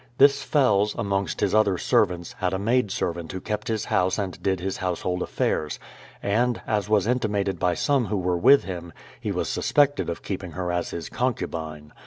This 0.17 0.41
Fells, 0.41 0.95
amongst 0.97 1.41
his 1.41 1.53
other 1.53 1.77
servants, 1.77 2.33
had 2.33 2.53
a 2.55 2.57
maid 2.57 2.89
servant 2.89 3.31
who 3.31 3.39
kept 3.39 3.67
his 3.67 3.85
house 3.85 4.17
and 4.17 4.41
did 4.41 4.59
his 4.59 4.77
household 4.77 5.21
affairs; 5.21 5.77
and, 6.23 6.59
as 6.65 6.89
was 6.89 7.05
intimated 7.05 7.59
by 7.59 7.75
some 7.75 8.05
who 8.07 8.17
were 8.17 8.35
with 8.35 8.63
him, 8.63 8.93
he 9.19 9.31
was 9.31 9.47
suspected 9.47 10.09
of 10.09 10.23
keeping 10.23 10.53
her 10.53 10.71
as 10.71 10.89
his 10.89 11.07
concubine. 11.07 11.93